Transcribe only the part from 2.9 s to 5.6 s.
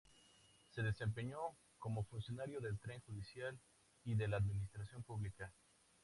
judicial y de la administración pública.